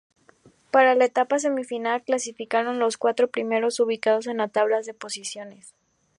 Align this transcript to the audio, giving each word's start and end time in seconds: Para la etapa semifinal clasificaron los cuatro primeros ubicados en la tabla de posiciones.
Para 0.71 0.95
la 0.95 1.05
etapa 1.05 1.37
semifinal 1.37 2.01
clasificaron 2.01 2.79
los 2.79 2.97
cuatro 2.97 3.27
primeros 3.27 3.79
ubicados 3.79 4.25
en 4.25 4.37
la 4.37 4.47
tabla 4.47 4.81
de 4.81 4.95
posiciones. 4.95 5.75